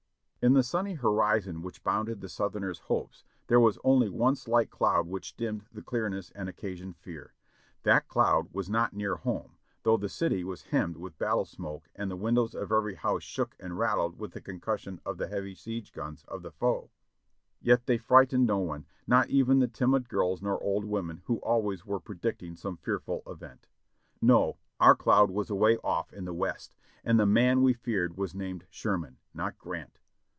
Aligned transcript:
In 0.43 0.53
the 0.53 0.63
sunny 0.63 0.95
horizon 0.95 1.61
which 1.61 1.83
bounded 1.83 2.19
the 2.19 2.27
Southerners' 2.27 2.79
hopes 2.79 3.23
there 3.45 3.59
was 3.59 3.77
only 3.83 4.09
one 4.09 4.35
slight 4.35 4.71
cloud 4.71 5.05
which 5.05 5.35
dimmed 5.37 5.67
the 5.71 5.83
clearness 5.83 6.31
and 6.31 6.49
occasioned 6.49 6.95
fear. 6.97 7.35
That 7.83 8.07
cloud 8.07 8.47
was 8.51 8.67
not 8.67 8.91
near 8.91 9.17
home, 9.17 9.57
though 9.83 9.97
the 9.97 10.09
city 10.09 10.43
was 10.43 10.63
hemmed 10.63 10.97
with 10.97 11.19
battle 11.19 11.45
smoke 11.45 11.91
and 11.95 12.09
the 12.09 12.15
windows 12.15 12.55
of 12.55 12.71
every 12.71 12.95
house 12.95 13.21
shook 13.21 13.55
and 13.59 13.77
rattled 13.77 14.17
with 14.17 14.31
the 14.31 14.41
concussion 14.41 14.99
of 15.05 15.19
the 15.19 15.27
heav}^ 15.27 15.55
siege 15.55 15.93
guns 15.93 16.23
of 16.27 16.41
the 16.41 16.51
foe; 16.51 16.89
yet 17.61 17.85
they 17.85 17.99
frightened 17.99 18.47
no 18.47 18.57
one— 18.57 18.87
not 19.05 19.29
even 19.29 19.59
the 19.59 19.67
timid 19.67 20.09
girls 20.09 20.41
nor 20.41 20.59
old 20.63 20.85
women, 20.85 21.21
who 21.25 21.37
always 21.41 21.85
were 21.85 21.99
predicting 21.99 22.55
some 22.55 22.77
fearful 22.77 23.21
event. 23.27 23.67
No! 24.23 24.57
our 24.79 24.95
cloud 24.95 25.29
was 25.29 25.51
away 25.51 25.77
off 25.83 26.11
in 26.11 26.25
the 26.25 26.33
West, 26.33 26.73
and 27.05 27.19
the 27.19 27.27
man 27.27 27.61
we 27.61 27.73
feared 27.73 28.17
was 28.17 28.33
named 28.33 28.65
Sherman, 28.71 29.17
not 29.35 29.59
Grant. 29.59 29.99